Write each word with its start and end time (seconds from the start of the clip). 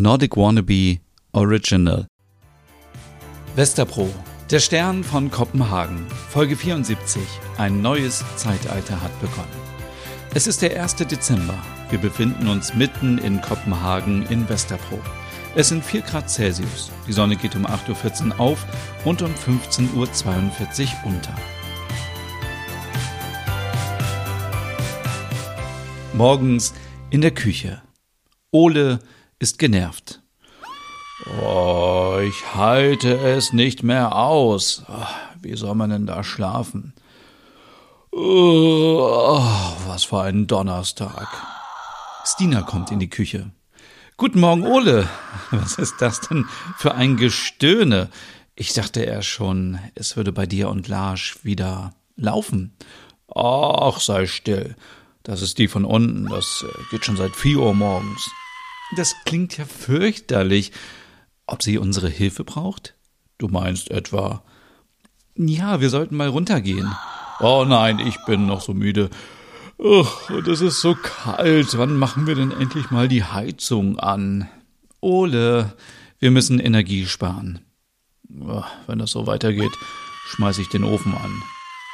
Nordic 0.00 0.36
Wannabe 0.36 1.00
Original. 1.32 2.06
Westerpro, 3.56 4.08
der 4.48 4.60
Stern 4.60 5.02
von 5.02 5.28
Kopenhagen, 5.28 6.06
Folge 6.30 6.54
74. 6.54 7.20
Ein 7.56 7.82
neues 7.82 8.24
Zeitalter 8.36 9.00
hat 9.02 9.20
begonnen. 9.20 9.48
Es 10.34 10.46
ist 10.46 10.62
der 10.62 10.80
1. 10.80 10.96
Dezember. 10.96 11.58
Wir 11.90 11.98
befinden 11.98 12.46
uns 12.46 12.74
mitten 12.74 13.18
in 13.18 13.40
Kopenhagen 13.40 14.24
in 14.26 14.48
Westerpro. 14.48 15.00
Es 15.56 15.70
sind 15.70 15.84
4 15.84 16.02
Grad 16.02 16.30
Celsius. 16.30 16.92
Die 17.08 17.12
Sonne 17.12 17.34
geht 17.34 17.56
um 17.56 17.66
8.14 17.66 18.28
Uhr 18.28 18.40
auf 18.40 18.64
und 19.04 19.20
um 19.22 19.32
15.42 19.32 19.94
Uhr 19.96 21.06
unter. 21.06 21.34
Morgens 26.12 26.72
in 27.10 27.20
der 27.20 27.32
Küche. 27.32 27.82
Ole 28.52 29.00
ist 29.38 29.58
genervt. 29.58 30.20
Oh, 31.42 32.18
ich 32.22 32.54
halte 32.54 33.18
es 33.18 33.52
nicht 33.52 33.82
mehr 33.82 34.16
aus. 34.16 34.84
Wie 35.40 35.56
soll 35.56 35.74
man 35.74 35.90
denn 35.90 36.06
da 36.06 36.24
schlafen? 36.24 36.94
Oh, 38.12 39.40
was 39.86 40.04
für 40.04 40.22
ein 40.22 40.46
Donnerstag. 40.46 41.28
Stina 42.24 42.62
kommt 42.62 42.90
in 42.90 42.98
die 42.98 43.10
Küche. 43.10 43.50
Guten 44.16 44.40
Morgen, 44.40 44.66
Ole. 44.66 45.08
Was 45.50 45.74
ist 45.78 45.96
das 46.00 46.20
denn 46.20 46.46
für 46.76 46.94
ein 46.94 47.16
Gestöhne? 47.16 48.08
Ich 48.56 48.72
dachte 48.72 49.04
ja 49.04 49.22
schon, 49.22 49.78
es 49.94 50.16
würde 50.16 50.32
bei 50.32 50.46
dir 50.46 50.68
und 50.68 50.88
Lars 50.88 51.38
wieder 51.44 51.92
laufen. 52.16 52.76
Ach, 53.32 54.00
sei 54.00 54.26
still. 54.26 54.74
Das 55.22 55.42
ist 55.42 55.58
die 55.58 55.68
von 55.68 55.84
unten. 55.84 56.28
Das 56.28 56.64
geht 56.90 57.04
schon 57.04 57.16
seit 57.16 57.36
vier 57.36 57.60
Uhr 57.60 57.74
morgens. 57.74 58.28
Das 58.96 59.14
klingt 59.24 59.56
ja 59.58 59.64
fürchterlich. 59.64 60.72
Ob 61.46 61.62
sie 61.62 61.78
unsere 61.78 62.08
Hilfe 62.08 62.44
braucht? 62.44 62.94
Du 63.38 63.48
meinst 63.48 63.90
etwa. 63.90 64.42
Ja, 65.36 65.80
wir 65.80 65.90
sollten 65.90 66.16
mal 66.16 66.28
runtergehen. 66.28 66.94
Oh 67.40 67.64
nein, 67.66 67.98
ich 68.00 68.16
bin 68.26 68.46
noch 68.46 68.60
so 68.60 68.74
müde. 68.74 69.10
Ach, 69.80 70.30
und 70.30 70.48
es 70.48 70.60
ist 70.60 70.80
so 70.80 70.94
kalt. 70.94 71.78
Wann 71.78 71.96
machen 71.96 72.26
wir 72.26 72.34
denn 72.34 72.50
endlich 72.50 72.90
mal 72.90 73.06
die 73.06 73.22
Heizung 73.22 73.98
an? 73.98 74.48
Ole, 75.00 75.74
wir 76.18 76.30
müssen 76.32 76.58
Energie 76.58 77.06
sparen. 77.06 77.60
Wenn 78.28 78.98
das 78.98 79.12
so 79.12 79.26
weitergeht, 79.26 79.72
schmeiß 80.26 80.58
ich 80.58 80.68
den 80.68 80.84
Ofen 80.84 81.14
an. 81.14 81.42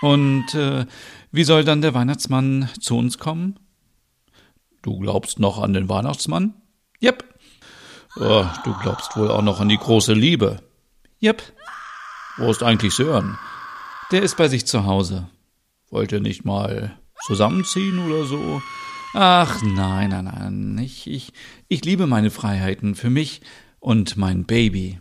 Und 0.00 0.54
äh, 0.54 0.86
wie 1.30 1.44
soll 1.44 1.64
dann 1.64 1.82
der 1.82 1.94
Weihnachtsmann 1.94 2.70
zu 2.80 2.96
uns 2.96 3.18
kommen? 3.18 3.58
Du 4.82 4.98
glaubst 4.98 5.38
noch 5.38 5.62
an 5.62 5.74
den 5.74 5.88
Weihnachtsmann? 5.88 6.54
Jep. 7.04 7.22
Oh, 8.16 8.46
du 8.64 8.72
glaubst 8.80 9.14
wohl 9.14 9.30
auch 9.30 9.42
noch 9.42 9.60
an 9.60 9.68
die 9.68 9.76
große 9.76 10.14
Liebe. 10.14 10.62
Jep. 11.18 11.42
Wo 12.38 12.50
ist 12.50 12.62
eigentlich 12.62 12.94
Sören? 12.94 13.36
Der 14.10 14.22
ist 14.22 14.38
bei 14.38 14.48
sich 14.48 14.64
zu 14.64 14.86
Hause. 14.86 15.28
Wollt 15.90 16.12
ihr 16.12 16.20
nicht 16.20 16.46
mal 16.46 16.98
zusammenziehen 17.26 17.98
oder 17.98 18.24
so? 18.24 18.62
Ach 19.12 19.60
nein, 19.62 20.08
nein, 20.08 20.24
nein. 20.24 20.78
Ich, 20.78 21.06
ich, 21.06 21.34
ich 21.68 21.84
liebe 21.84 22.06
meine 22.06 22.30
Freiheiten 22.30 22.94
für 22.94 23.10
mich 23.10 23.42
und 23.80 24.16
mein 24.16 24.46
Baby. 24.46 24.98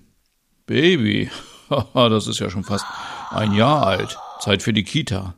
Baby? 0.66 1.32
das 1.94 2.28
ist 2.28 2.40
ja 2.40 2.50
schon 2.50 2.66
fast 2.66 2.86
ein 3.30 3.54
Jahr 3.54 3.88
alt. 3.88 4.18
Zeit 4.42 4.62
für 4.62 4.74
die 4.74 4.84
Kita. 4.84 5.36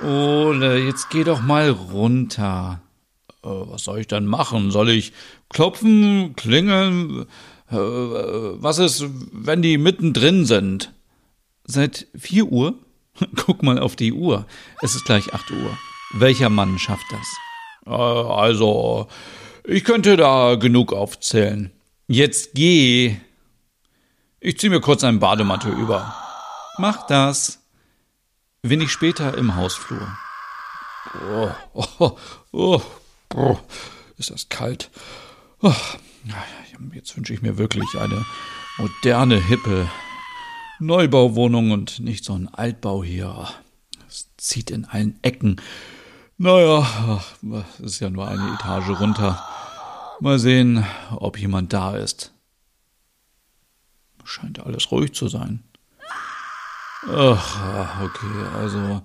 Ole, 0.00 0.78
jetzt 0.78 1.10
geh 1.10 1.24
doch 1.24 1.40
mal 1.40 1.70
runter. 1.70 2.80
Äh, 3.44 3.48
was 3.48 3.84
soll 3.84 4.00
ich 4.00 4.06
dann 4.06 4.26
machen? 4.26 4.70
Soll 4.70 4.90
ich 4.90 5.12
klopfen, 5.48 6.34
klingeln? 6.36 7.26
Äh, 7.70 7.76
was 7.76 8.78
ist, 8.78 9.04
wenn 9.32 9.62
die 9.62 9.78
mittendrin 9.78 10.44
sind? 10.44 10.92
Seit 11.64 12.06
vier 12.18 12.46
Uhr? 12.46 12.74
Guck 13.36 13.62
mal 13.62 13.78
auf 13.78 13.96
die 13.96 14.12
Uhr. 14.12 14.46
Es 14.82 14.94
ist 14.94 15.04
gleich 15.04 15.32
acht 15.32 15.50
Uhr. 15.50 15.78
Welcher 16.14 16.48
Mann 16.48 16.78
schafft 16.78 17.06
das? 17.10 17.26
Äh, 17.86 17.90
also, 17.90 19.08
ich 19.64 19.84
könnte 19.84 20.16
da 20.16 20.56
genug 20.56 20.92
aufzählen. 20.92 21.70
Jetzt 22.08 22.54
geh. 22.54 23.16
Ich 24.40 24.58
zieh 24.58 24.68
mir 24.68 24.80
kurz 24.80 25.04
ein 25.04 25.20
Badematte 25.20 25.68
über. 25.68 26.14
Mach 26.78 27.06
das. 27.06 27.60
Wenig 28.62 28.90
später 28.90 29.36
im 29.38 29.54
Hausflur. 29.54 30.08
Oh, 31.30 31.50
oh, 31.98 32.16
oh, 32.52 32.82
oh, 33.34 33.58
ist 34.18 34.30
das 34.30 34.48
kalt. 34.48 34.90
Oh, 35.62 35.74
jetzt 36.94 37.16
wünsche 37.16 37.34
ich 37.34 37.42
mir 37.42 37.58
wirklich 37.58 37.94
eine 37.98 38.24
moderne, 38.78 39.36
hippe 39.36 39.88
Neubauwohnung 40.78 41.70
und 41.72 42.00
nicht 42.00 42.24
so 42.24 42.34
ein 42.34 42.48
Altbau 42.48 43.04
hier. 43.04 43.48
Es 44.08 44.28
zieht 44.38 44.70
in 44.70 44.86
allen 44.86 45.18
Ecken. 45.22 45.60
Naja, 46.38 47.22
es 47.74 47.80
ist 47.80 48.00
ja 48.00 48.08
nur 48.08 48.26
eine 48.26 48.54
Etage 48.54 48.88
runter. 48.98 49.44
Mal 50.20 50.38
sehen, 50.38 50.86
ob 51.10 51.38
jemand 51.38 51.72
da 51.72 51.96
ist. 51.96 52.32
Scheint 54.24 54.60
alles 54.60 54.90
ruhig 54.90 55.12
zu 55.12 55.28
sein. 55.28 55.62
Ach, 57.08 58.02
okay, 58.02 58.46
also 58.58 59.02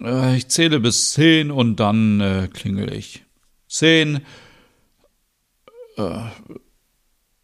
äh, 0.00 0.36
ich 0.36 0.48
zähle 0.48 0.80
bis 0.80 1.12
zehn 1.12 1.50
und 1.50 1.76
dann 1.76 2.20
äh, 2.20 2.48
klingel 2.52 2.92
ich. 2.92 3.24
Zehn, 3.70 4.26
äh, 5.96 6.22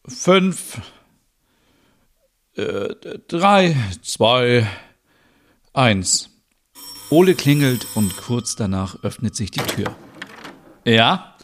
fünf, 0.08 0.80
äh, 2.56 2.96
drei, 3.28 3.76
zwei, 4.02 4.66
eins. 5.72 6.30
Ole 7.10 7.36
klingelt 7.36 7.86
und 7.94 8.16
kurz 8.16 8.56
danach 8.56 9.04
öffnet 9.04 9.36
sich 9.36 9.52
die 9.52 9.60
Tür. 9.60 9.94
Ja? 10.84 11.36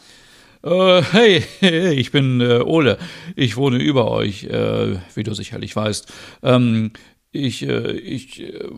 Äh, 0.63 1.01
hey, 1.13 1.45
hey, 1.59 1.93
ich 1.93 2.11
bin 2.11 2.41
äh, 2.41 2.59
Ole. 2.59 2.97
Ich 3.37 3.55
wohne 3.55 3.77
über 3.77 4.11
euch, 4.11 4.43
äh, 4.43 4.99
wie 5.15 5.23
du 5.23 5.33
sicherlich 5.33 5.77
weißt. 5.77 6.11
Ähm, 6.43 6.91
ich, 7.31 7.63
äh, 7.63 7.91
ich, 7.93 8.41
äh, 8.41 8.69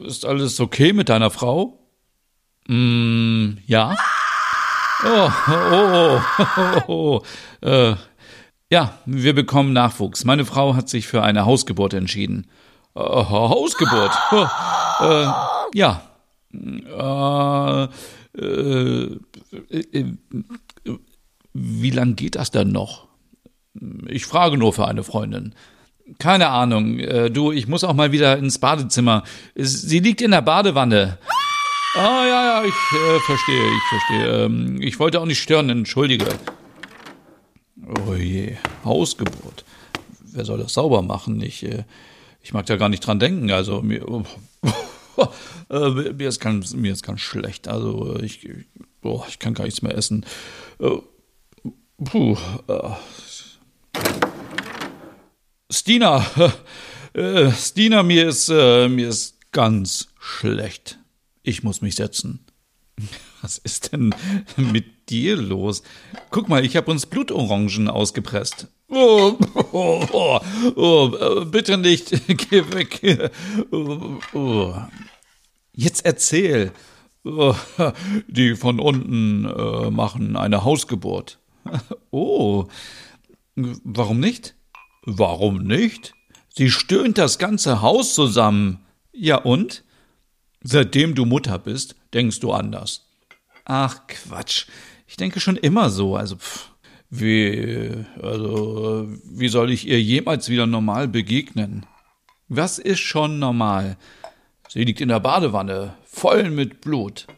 ist 0.00 0.24
alles 0.24 0.58
okay 0.58 0.92
mit 0.92 1.10
deiner 1.10 1.30
Frau? 1.30 1.78
Mm, 2.66 3.58
ja. 3.68 3.96
Oh, 5.04 5.30
oh, 5.48 6.20
oh, 6.38 6.46
oh, 6.56 6.82
oh. 6.88 7.22
Äh, 7.66 7.96
ja, 8.70 8.98
wir 9.04 9.34
bekommen 9.34 9.72
Nachwuchs. 9.72 10.24
Meine 10.24 10.44
Frau 10.44 10.74
hat 10.74 10.88
sich 10.88 11.06
für 11.06 11.22
eine 11.22 11.44
Hausgeburt 11.44 11.94
entschieden. 11.94 12.46
Äh, 12.94 13.00
Hausgeburt? 13.00 14.12
Oh, 14.32 14.46
äh, 15.04 15.28
ja. 15.74 16.02
Äh, 16.52 17.88
äh, 18.38 19.18
äh, 19.92 20.04
wie 21.52 21.90
lang 21.90 22.16
geht 22.16 22.36
das 22.36 22.50
dann 22.50 22.72
noch? 22.72 23.06
Ich 24.06 24.26
frage 24.26 24.56
nur 24.56 24.72
für 24.72 24.88
eine 24.88 25.04
Freundin. 25.04 25.54
Keine 26.18 26.48
Ahnung. 26.48 26.98
Äh, 26.98 27.30
du, 27.30 27.52
ich 27.52 27.66
muss 27.66 27.84
auch 27.84 27.94
mal 27.94 28.12
wieder 28.12 28.38
ins 28.38 28.58
Badezimmer. 28.58 29.24
Sie 29.54 29.98
liegt 29.98 30.22
in 30.22 30.30
der 30.30 30.42
Badewanne. 30.42 31.18
Ah, 31.94 32.26
ja, 32.26 32.44
ja, 32.44 32.64
ich 32.64 32.98
äh, 32.98 33.20
verstehe, 33.20 33.70
ich 33.70 33.82
verstehe. 33.88 34.44
Ähm, 34.44 34.82
ich 34.82 34.98
wollte 34.98 35.20
auch 35.20 35.24
nicht 35.24 35.40
stören, 35.40 35.70
entschuldige. 35.70 36.26
Oh 38.06 38.14
je, 38.14 38.56
Hausgeburt. 38.84 39.64
Wer 40.20 40.44
soll 40.44 40.58
das 40.58 40.74
sauber 40.74 41.02
machen? 41.02 41.40
Ich, 41.40 41.62
äh, 41.64 41.84
ich 42.42 42.52
mag 42.52 42.66
da 42.66 42.76
gar 42.76 42.88
nicht 42.88 43.06
dran 43.06 43.18
denken. 43.18 43.50
Also 43.50 43.80
mir, 43.82 44.06
oh, 44.08 44.24
äh, 45.70 46.12
mir, 46.12 46.28
ist 46.28 46.40
ganz, 46.40 46.74
mir 46.74 46.92
ist 46.92 47.02
ganz 47.02 47.20
schlecht. 47.20 47.68
Also 47.68 48.18
ich, 48.20 48.48
oh, 49.02 49.24
ich 49.28 49.38
kann 49.38 49.54
gar 49.54 49.64
nichts 49.64 49.82
mehr 49.82 49.96
essen. 49.96 50.26
Äh, 50.78 50.98
puh, 52.04 52.36
äh, 52.68 52.90
Stina, 55.70 56.24
äh, 57.14 57.50
Stina, 57.52 58.02
mir 58.02 58.28
ist, 58.28 58.48
äh, 58.48 58.88
mir 58.88 59.08
ist 59.08 59.36
ganz 59.52 60.08
schlecht. 60.18 60.98
Ich 61.46 61.62
muss 61.62 61.80
mich 61.80 61.94
setzen. 61.94 62.40
Was 63.40 63.58
ist 63.58 63.92
denn 63.92 64.12
mit 64.56 65.08
dir 65.10 65.36
los? 65.36 65.84
Guck 66.32 66.48
mal, 66.48 66.64
ich 66.64 66.76
habe 66.76 66.90
uns 66.90 67.06
Blutorangen 67.06 67.88
ausgepresst. 67.88 68.66
Oh, 68.88 69.36
oh, 69.72 70.06
oh, 70.12 70.40
oh, 70.74 71.44
bitte 71.44 71.78
nicht, 71.78 72.10
geh 72.50 72.64
weg. 72.72 73.30
Oh, 73.70 74.74
Jetzt 75.72 76.04
erzähl. 76.04 76.72
Die 78.26 78.56
von 78.56 78.80
unten 78.80 79.44
äh, 79.44 79.90
machen 79.90 80.36
eine 80.36 80.64
Hausgeburt. 80.64 81.38
Oh, 82.10 82.66
warum 83.54 84.18
nicht? 84.18 84.56
Warum 85.04 85.58
nicht? 85.58 86.12
Sie 86.48 86.70
stöhnt 86.70 87.18
das 87.18 87.38
ganze 87.38 87.82
Haus 87.82 88.14
zusammen. 88.14 88.80
Ja 89.12 89.36
und? 89.36 89.84
Seitdem 90.68 91.14
du 91.14 91.24
Mutter 91.24 91.58
bist, 91.58 91.94
denkst 92.12 92.40
du 92.40 92.52
anders. 92.52 93.06
Ach 93.64 94.00
Quatsch. 94.08 94.66
Ich 95.06 95.16
denke 95.16 95.38
schon 95.38 95.56
immer 95.56 95.90
so. 95.90 96.16
Also, 96.16 96.36
pff, 96.36 96.70
Wie, 97.08 98.04
also, 98.20 99.06
wie 99.24 99.46
soll 99.46 99.70
ich 99.70 99.86
ihr 99.86 100.02
jemals 100.02 100.48
wieder 100.48 100.66
normal 100.66 101.06
begegnen? 101.06 101.86
Was 102.48 102.80
ist 102.80 102.98
schon 102.98 103.38
normal? 103.38 103.96
Sie 104.68 104.82
liegt 104.82 105.00
in 105.00 105.08
der 105.08 105.20
Badewanne, 105.20 105.94
voll 106.04 106.50
mit 106.50 106.80
Blut. 106.80 107.28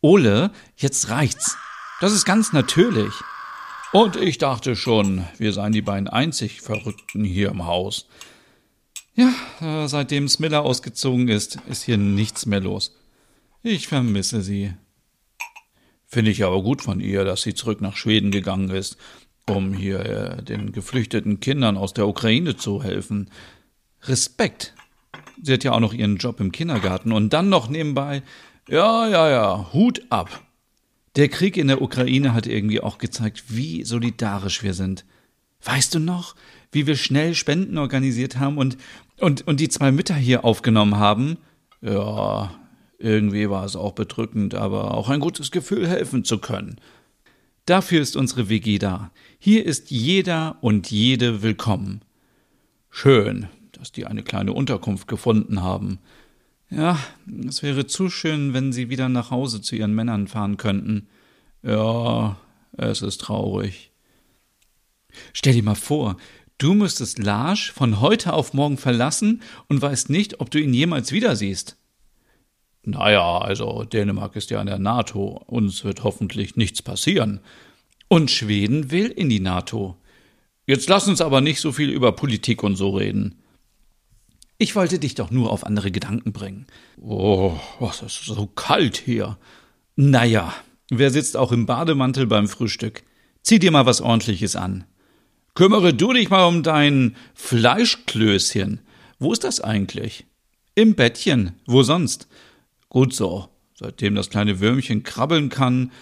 Ole, 0.00 0.50
jetzt 0.76 1.10
reicht's. 1.10 1.56
Das 2.00 2.12
ist 2.12 2.24
ganz 2.24 2.52
natürlich. 2.52 3.14
Und 3.92 4.16
ich 4.16 4.38
dachte 4.38 4.74
schon, 4.74 5.24
wir 5.38 5.52
seien 5.52 5.72
die 5.72 5.82
beiden 5.82 6.08
einzig 6.08 6.60
Verrückten 6.60 7.22
hier 7.22 7.50
im 7.50 7.66
Haus. 7.66 8.08
Ja, 9.14 9.32
äh, 9.60 9.86
seitdem 9.86 10.28
Smiller 10.28 10.62
ausgezogen 10.62 11.28
ist, 11.28 11.58
ist 11.68 11.84
hier 11.84 11.98
nichts 11.98 12.46
mehr 12.46 12.60
los. 12.60 12.96
Ich 13.62 13.86
vermisse 13.86 14.42
sie. 14.42 14.74
Finde 16.06 16.30
ich 16.30 16.44
aber 16.44 16.62
gut 16.62 16.82
von 16.82 17.00
ihr, 17.00 17.24
dass 17.24 17.42
sie 17.42 17.54
zurück 17.54 17.80
nach 17.80 17.96
Schweden 17.96 18.30
gegangen 18.30 18.70
ist, 18.70 18.96
um 19.48 19.72
hier 19.72 20.00
äh, 20.00 20.42
den 20.42 20.72
geflüchteten 20.72 21.40
Kindern 21.40 21.76
aus 21.76 21.94
der 21.94 22.08
Ukraine 22.08 22.56
zu 22.56 22.82
helfen. 22.82 23.30
Respekt. 24.02 24.74
Sie 25.42 25.52
hat 25.52 25.64
ja 25.64 25.72
auch 25.72 25.80
noch 25.80 25.94
ihren 25.94 26.16
Job 26.16 26.40
im 26.40 26.52
Kindergarten 26.52 27.12
und 27.12 27.32
dann 27.32 27.48
noch 27.48 27.68
nebenbei. 27.68 28.22
Ja, 28.68 29.08
ja, 29.08 29.30
ja, 29.30 29.72
Hut 29.72 30.02
ab. 30.10 30.42
Der 31.16 31.28
Krieg 31.28 31.56
in 31.56 31.68
der 31.68 31.82
Ukraine 31.82 32.34
hat 32.34 32.46
irgendwie 32.46 32.80
auch 32.80 32.98
gezeigt, 32.98 33.44
wie 33.48 33.84
solidarisch 33.84 34.62
wir 34.62 34.74
sind. 34.74 35.04
Weißt 35.62 35.94
du 35.94 35.98
noch, 35.98 36.34
wie 36.72 36.86
wir 36.86 36.96
schnell 36.96 37.34
Spenden 37.34 37.78
organisiert 37.78 38.38
haben 38.38 38.58
und, 38.58 38.76
und, 39.24 39.46
und 39.48 39.58
die 39.58 39.70
zwei 39.70 39.90
Mütter 39.90 40.14
hier 40.14 40.44
aufgenommen 40.44 40.98
haben? 40.98 41.38
Ja, 41.80 42.54
irgendwie 42.98 43.48
war 43.48 43.64
es 43.64 43.74
auch 43.74 43.92
bedrückend, 43.92 44.54
aber 44.54 44.92
auch 44.92 45.08
ein 45.08 45.20
gutes 45.20 45.50
Gefühl, 45.50 45.88
helfen 45.88 46.24
zu 46.24 46.38
können. 46.38 46.76
Dafür 47.64 48.02
ist 48.02 48.16
unsere 48.16 48.50
WG 48.50 48.78
da. 48.78 49.10
Hier 49.38 49.64
ist 49.64 49.90
jeder 49.90 50.58
und 50.60 50.90
jede 50.90 51.42
willkommen. 51.42 52.02
Schön, 52.90 53.48
dass 53.72 53.92
die 53.92 54.04
eine 54.04 54.22
kleine 54.22 54.52
Unterkunft 54.52 55.08
gefunden 55.08 55.62
haben. 55.62 56.00
Ja, 56.68 56.98
es 57.48 57.62
wäre 57.62 57.86
zu 57.86 58.10
schön, 58.10 58.52
wenn 58.52 58.72
sie 58.72 58.90
wieder 58.90 59.08
nach 59.08 59.30
Hause 59.30 59.62
zu 59.62 59.74
ihren 59.74 59.94
Männern 59.94 60.28
fahren 60.28 60.58
könnten. 60.58 61.08
Ja, 61.62 62.36
es 62.76 63.00
ist 63.00 63.22
traurig. 63.22 63.90
Stell 65.32 65.54
dir 65.54 65.62
mal 65.62 65.74
vor, 65.74 66.16
du 66.58 66.74
müsstest 66.74 67.18
Lars 67.18 67.60
von 67.60 68.00
heute 68.00 68.32
auf 68.32 68.54
morgen 68.54 68.76
verlassen 68.76 69.42
und 69.68 69.80
weißt 69.82 70.10
nicht, 70.10 70.40
ob 70.40 70.50
du 70.50 70.60
ihn 70.60 70.74
jemals 70.74 71.12
wieder 71.12 71.36
siehst. 71.36 71.76
Naja, 72.82 73.38
also 73.38 73.84
Dänemark 73.84 74.36
ist 74.36 74.50
ja 74.50 74.60
in 74.60 74.66
der 74.66 74.78
NATO, 74.78 75.42
uns 75.46 75.84
wird 75.84 76.04
hoffentlich 76.04 76.56
nichts 76.56 76.82
passieren. 76.82 77.40
Und 78.08 78.30
Schweden 78.30 78.90
will 78.90 79.06
in 79.06 79.28
die 79.28 79.40
NATO. 79.40 79.96
Jetzt 80.66 80.88
lass 80.88 81.08
uns 81.08 81.20
aber 81.20 81.40
nicht 81.40 81.60
so 81.60 81.72
viel 81.72 81.90
über 81.90 82.12
Politik 82.12 82.62
und 82.62 82.76
so 82.76 82.90
reden. 82.90 83.36
Ich 84.58 84.76
wollte 84.76 84.98
dich 84.98 85.14
doch 85.14 85.30
nur 85.30 85.50
auf 85.50 85.66
andere 85.66 85.90
Gedanken 85.90 86.32
bringen. 86.32 86.66
Oh, 87.00 87.58
was 87.80 88.02
ist 88.02 88.24
so 88.24 88.46
kalt 88.46 88.96
hier. 88.96 89.36
Naja, 89.96 90.54
wer 90.90 91.10
sitzt 91.10 91.36
auch 91.36 91.52
im 91.52 91.66
Bademantel 91.66 92.26
beim 92.26 92.48
Frühstück? 92.48 93.02
Zieh 93.42 93.58
dir 93.58 93.70
mal 93.70 93.86
was 93.86 94.00
ordentliches 94.00 94.56
an. 94.56 94.84
Kümmere 95.54 95.94
du 95.94 96.12
dich 96.12 96.30
mal 96.30 96.46
um 96.46 96.64
dein 96.64 97.14
Fleischklößchen. 97.34 98.80
Wo 99.20 99.32
ist 99.32 99.44
das 99.44 99.60
eigentlich? 99.60 100.26
Im 100.74 100.96
Bettchen. 100.96 101.52
Wo 101.64 101.84
sonst? 101.84 102.26
Gut 102.88 103.14
so. 103.14 103.48
Seitdem 103.74 104.16
das 104.16 104.30
kleine 104.30 104.58
Würmchen 104.58 105.04
krabbeln 105.04 105.50
kann, 105.50 105.92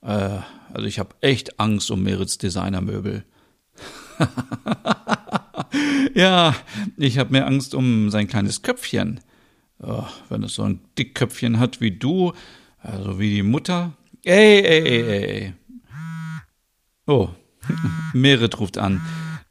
äh, 0.00 0.38
also 0.72 0.86
ich 0.86 0.98
habe 0.98 1.14
echt 1.20 1.60
Angst 1.60 1.90
um 1.90 2.02
Merits 2.02 2.38
Designermöbel. 2.38 3.24
ja, 6.14 6.54
ich 6.96 7.18
habe 7.18 7.32
mehr 7.32 7.46
Angst 7.46 7.74
um 7.74 8.10
sein 8.10 8.28
kleines 8.28 8.62
Köpfchen. 8.62 9.20
Oh, 9.78 10.04
wenn 10.30 10.42
es 10.42 10.54
so 10.54 10.62
ein 10.62 10.80
Dickköpfchen 10.98 11.58
hat 11.58 11.82
wie 11.82 11.90
du, 11.90 12.32
also 12.78 13.18
wie 13.18 13.30
die 13.30 13.42
Mutter. 13.42 13.92
Ey, 14.24 14.62
ey, 14.62 14.82
ey, 14.86 15.12
ey. 15.12 15.54
Oh, 17.06 17.30
Merit 18.12 18.58
ruft 18.58 18.78
an. 18.78 19.00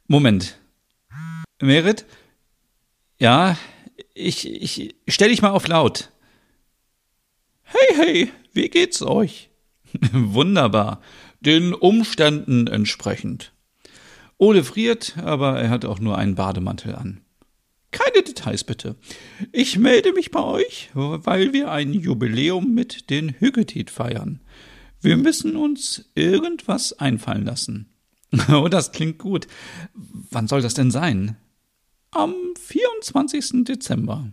Moment. 0.06 0.58
Merit? 1.60 2.04
Ja, 3.18 3.56
ich, 4.14 4.48
ich 4.48 4.94
stell 5.08 5.28
dich 5.28 5.42
mal 5.42 5.50
auf 5.50 5.68
laut. 5.68 6.10
Hey, 7.62 7.94
hey, 7.96 8.32
wie 8.52 8.68
geht's 8.68 9.02
euch? 9.02 9.48
Wunderbar. 10.12 11.00
Den 11.40 11.74
Umständen 11.74 12.66
entsprechend. 12.66 13.52
Ole 14.38 14.64
friert, 14.64 15.16
aber 15.18 15.60
er 15.60 15.70
hat 15.70 15.84
auch 15.84 16.00
nur 16.00 16.18
einen 16.18 16.34
Bademantel 16.34 16.94
an. 16.94 17.20
Keine 17.92 18.22
Details 18.22 18.64
bitte. 18.64 18.96
Ich 19.52 19.78
melde 19.78 20.12
mich 20.12 20.30
bei 20.30 20.42
euch, 20.42 20.90
weil 20.94 21.52
wir 21.52 21.70
ein 21.70 21.92
Jubiläum 21.92 22.74
mit 22.74 23.10
den 23.10 23.30
Hüggetit 23.38 23.90
feiern. 23.90 24.40
Wir 25.00 25.16
müssen 25.16 25.56
uns 25.56 26.10
irgendwas 26.14 26.92
einfallen 26.94 27.44
lassen. 27.44 27.91
Oh, 28.48 28.68
das 28.68 28.92
klingt 28.92 29.18
gut. 29.18 29.46
Wann 30.30 30.48
soll 30.48 30.62
das 30.62 30.74
denn 30.74 30.90
sein? 30.90 31.36
Am 32.12 32.34
24. 32.58 33.64
Dezember. 33.64 34.32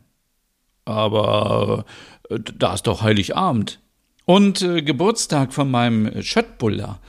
Aber 0.85 1.85
äh, 2.29 2.39
da 2.39 2.73
ist 2.73 2.87
doch 2.87 3.01
Heiligabend. 3.01 3.79
Und 4.25 4.61
äh, 4.61 4.81
Geburtstag 4.81 5.53
von 5.53 5.69
meinem 5.69 6.21
Schöttbuller. 6.21 6.99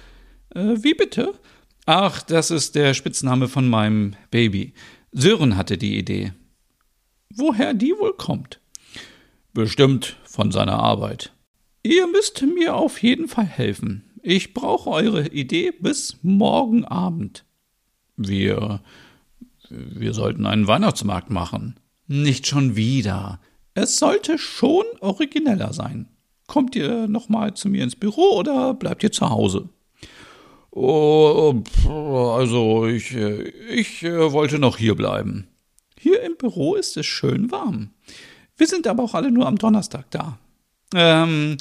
Äh, 0.54 0.76
wie 0.78 0.94
bitte? 0.94 1.34
Ach, 1.86 2.22
das 2.22 2.50
ist 2.50 2.74
der 2.74 2.94
Spitzname 2.94 3.48
von 3.48 3.68
meinem 3.68 4.16
Baby. 4.30 4.74
Sören 5.12 5.56
hatte 5.56 5.78
die 5.78 5.98
Idee. 5.98 6.32
Woher 7.34 7.74
die 7.74 7.94
wohl 7.98 8.12
kommt? 8.14 8.60
Bestimmt 9.52 10.16
von 10.24 10.52
seiner 10.52 10.78
Arbeit. 10.78 11.32
Ihr 11.82 12.06
müsst 12.06 12.42
mir 12.42 12.74
auf 12.74 13.02
jeden 13.02 13.28
Fall 13.28 13.46
helfen. 13.46 14.09
Ich 14.22 14.54
brauche 14.54 14.90
eure 14.90 15.28
Idee 15.28 15.72
bis 15.72 16.18
morgen 16.22 16.84
Abend. 16.84 17.44
Wir. 18.16 18.80
Wir 19.68 20.14
sollten 20.14 20.46
einen 20.46 20.66
Weihnachtsmarkt 20.66 21.30
machen. 21.30 21.78
Nicht 22.06 22.46
schon 22.46 22.76
wieder. 22.76 23.40
Es 23.74 23.98
sollte 23.98 24.36
schon 24.36 24.84
origineller 25.00 25.72
sein. 25.72 26.08
Kommt 26.48 26.74
ihr 26.74 27.06
nochmal 27.06 27.54
zu 27.54 27.68
mir 27.68 27.84
ins 27.84 27.94
Büro 27.94 28.36
oder 28.36 28.74
bleibt 28.74 29.04
ihr 29.04 29.12
zu 29.12 29.30
Hause? 29.30 29.68
Oh, 30.72 31.62
also 32.36 32.86
ich, 32.86 33.14
ich 33.14 34.02
wollte 34.02 34.58
noch 34.58 34.76
hier 34.76 34.96
bleiben. 34.96 35.46
Hier 35.98 36.22
im 36.22 36.36
Büro 36.36 36.74
ist 36.74 36.96
es 36.96 37.06
schön 37.06 37.50
warm. 37.50 37.90
Wir 38.56 38.66
sind 38.66 38.86
aber 38.86 39.04
auch 39.04 39.14
alle 39.14 39.30
nur 39.30 39.46
am 39.46 39.56
Donnerstag 39.56 40.10
da. 40.10 40.38
Ähm, 40.94 41.56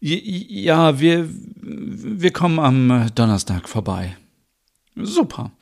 ja, 0.00 0.98
wir, 0.98 1.28
wir 1.30 2.32
kommen 2.32 2.58
am 2.58 3.10
Donnerstag 3.14 3.68
vorbei. 3.68 4.16
Super. 4.96 5.52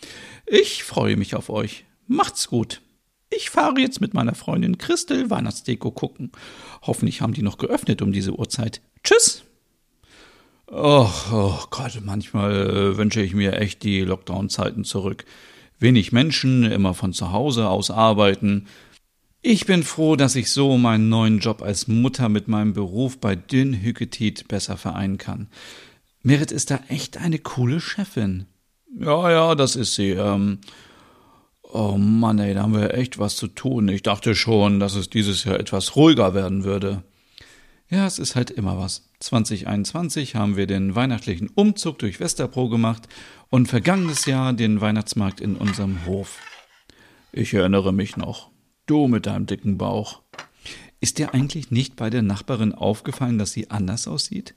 Ich 0.47 0.85
freue 0.85 1.17
mich 1.17 1.35
auf 1.35 1.51
euch. 1.51 1.85
Macht's 2.07 2.49
gut. 2.49 2.81
Ich 3.31 3.51
fahre 3.51 3.79
jetzt 3.81 4.01
mit 4.01 4.15
meiner 4.15 4.35
Freundin 4.35 4.79
Christel 4.79 5.29
Weihnachtsdeko 5.29 5.91
gucken. 5.91 6.33
Hoffentlich 6.83 7.21
haben 7.21 7.35
die 7.35 7.43
noch 7.43 7.59
geöffnet 7.59 8.01
um 8.01 8.13
diese 8.13 8.33
Uhrzeit. 8.39 8.81
Tschüss. 9.05 9.43
Oh, 10.71 11.09
oh 11.33 11.59
Gott, 11.71 11.99
manchmal 12.03 12.53
äh, 12.53 12.97
wünsche 12.97 13.21
ich 13.21 13.35
mir 13.35 13.55
echt 13.55 13.83
die 13.83 14.03
Lockdown-Zeiten 14.03 14.85
zurück. 14.85 15.25
Wenig 15.79 16.13
Menschen, 16.13 16.65
immer 16.65 16.95
von 16.95 17.13
zu 17.13 17.33
Hause 17.33 17.69
aus 17.69 17.91
arbeiten. 17.91 18.67
Ich 19.41 19.67
bin 19.67 19.85
froh, 19.85 20.17
dass 20.17 20.35
ich 20.35 20.51
so 20.51 20.79
meinen 20.79 21.09
neuen 21.09 21.39
Job 21.39 21.63
als 21.63 21.87
Mutter 21.87 22.29
mit 22.29 22.49
meinem 22.49 22.73
Beruf 22.73 23.19
bei 23.19 23.37
Dünn 23.37 23.73
Hüketit 23.73 24.49
besser 24.49 24.77
vereinen 24.77 25.17
kann. 25.17 25.49
Merit 26.23 26.51
ist 26.51 26.73
da 26.73 26.81
echt 26.89 27.19
eine 27.19 27.39
coole 27.39 27.81
Chefin. 27.81 28.47
Ja, 28.99 29.31
ja, 29.31 29.55
das 29.55 29.77
ist 29.77 29.95
sie. 29.95 30.11
Ähm, 30.11 30.59
oh 31.63 31.97
Mann, 31.97 32.41
ey, 32.41 32.53
da 32.53 32.63
haben 32.63 32.75
wir 32.75 32.95
echt 32.95 33.21
was 33.21 33.37
zu 33.37 33.47
tun. 33.47 33.89
Ich 33.89 34.03
dachte 34.03 34.35
schon, 34.35 34.81
dass 34.81 34.97
es 34.97 35.09
dieses 35.09 35.45
Jahr 35.45 35.61
etwas 35.61 35.95
ruhiger 35.95 36.35
werden 36.35 36.65
würde. 36.65 37.05
Ja, 37.89 38.07
es 38.07 38.19
ist 38.19 38.35
halt 38.35 38.51
immer 38.51 38.77
was. 38.77 39.09
2021 39.21 40.35
haben 40.35 40.57
wir 40.57 40.67
den 40.67 40.97
weihnachtlichen 40.97 41.49
Umzug 41.55 42.01
durch 42.01 42.19
Westerpro 42.19 42.69
gemacht 42.69 43.09
und 43.51 43.69
vergangenes 43.69 44.27
Jahr 44.27 44.53
den 44.53 44.81
Weihnachtsmarkt 44.81 45.41
in 45.41 45.55
unserem 45.55 46.05
Hof. 46.07 46.39
Ich 47.33 47.55
erinnere 47.55 47.93
mich 47.93 48.17
noch. 48.17 48.51
Du 48.89 49.07
mit 49.07 49.27
deinem 49.27 49.45
dicken 49.45 49.77
Bauch. 49.77 50.23
Ist 50.99 51.19
dir 51.19 51.35
eigentlich 51.35 51.71
nicht 51.71 51.95
bei 51.95 52.09
der 52.09 52.23
Nachbarin 52.23 52.73
aufgefallen, 52.73 53.39
dass 53.39 53.53
sie 53.53 53.71
anders 53.71 54.09
aussieht? 54.09 54.55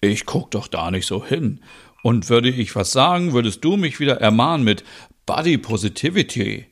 Ich 0.00 0.24
guck 0.24 0.50
doch 0.50 0.66
da 0.66 0.90
nicht 0.90 1.06
so 1.06 1.24
hin. 1.24 1.60
Und 2.02 2.30
würde 2.30 2.48
ich 2.48 2.74
was 2.74 2.92
sagen, 2.92 3.34
würdest 3.34 3.62
du 3.62 3.76
mich 3.76 4.00
wieder 4.00 4.18
ermahnen 4.20 4.64
mit 4.64 4.82
Body 5.26 5.58
Positivity. 5.58 6.66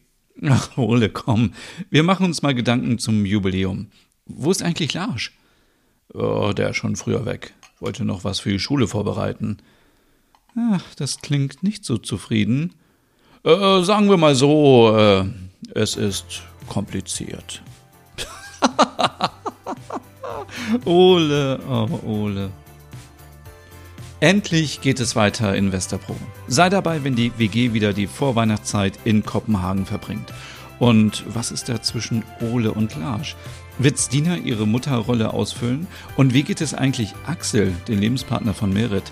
Ach, 0.47 0.77
Ole, 0.79 1.11
komm. 1.11 1.53
Wir 1.91 2.03
machen 2.03 2.25
uns 2.25 2.41
mal 2.41 2.55
Gedanken 2.55 2.99
zum 2.99 3.27
Jubiläum. 3.27 3.89
Wo 4.25 4.51
ist 4.51 4.63
eigentlich 4.63 4.95
Larsch? 4.95 5.33
Oh, 6.15 6.53
der 6.57 6.71
ist 6.71 6.77
schon 6.77 6.97
früher 6.97 7.27
weg. 7.27 7.53
Wollte 7.81 8.07
noch 8.07 8.25
was 8.25 8.41
für 8.41 8.51
die 8.51 8.59
Schule 8.59 8.89
vorbereiten. 8.89 9.59
Ach, 10.57 10.95
das 10.95 11.21
klingt 11.21 11.63
nicht 11.63 11.85
so 11.85 11.99
zufrieden. 11.99 12.75
Äh, 13.45 13.83
sagen 13.83 14.09
wir 14.09 14.17
mal 14.17 14.35
so, 14.35 14.97
äh, 14.97 15.27
es 15.75 15.97
ist 15.97 16.43
kompliziert. 16.69 17.63
Ole, 20.85 21.59
oh 21.69 21.89
Ole. 22.07 22.51
Endlich 24.21 24.81
geht 24.81 25.01
es 25.01 25.17
weiter 25.17 25.57
in 25.57 25.73
Westerpro. 25.73 26.15
Sei 26.47 26.69
dabei, 26.69 27.03
wenn 27.03 27.17
die 27.17 27.33
WG 27.39 27.73
wieder 27.73 27.93
die 27.93 28.07
Vorweihnachtszeit 28.07 29.01
in 29.05 29.25
Kopenhagen 29.25 29.85
verbringt. 29.85 30.33
Und 30.79 31.25
was 31.27 31.51
ist 31.51 31.69
da 31.69 31.83
zwischen 31.83 32.23
Ole 32.41 32.73
und 32.73 32.97
Lars? 32.97 33.35
Wird 33.79 33.99
Stina 33.99 34.37
ihre 34.37 34.67
Mutterrolle 34.67 35.33
ausfüllen? 35.33 35.89
Und 36.17 36.35
wie 36.35 36.45
geht 36.45 36.61
es 36.61 36.75
eigentlich 36.75 37.15
Axel, 37.27 37.73
den 37.89 37.99
Lebenspartner 37.99 38.55
von 38.55 38.73
Merit? 38.73 39.11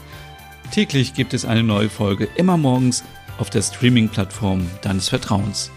Täglich 0.70 1.14
gibt 1.14 1.34
es 1.34 1.44
eine 1.44 1.64
neue 1.64 1.88
Folge, 1.88 2.28
immer 2.36 2.56
morgens 2.56 3.02
auf 3.38 3.50
der 3.50 3.62
Streaming-Plattform 3.62 4.66
deines 4.82 5.08
Vertrauens. 5.08 5.72